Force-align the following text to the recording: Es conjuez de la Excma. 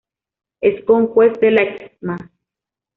Es 0.61 0.83
conjuez 0.85 1.39
de 1.39 1.51
la 1.51 1.61
Excma. 1.61 2.17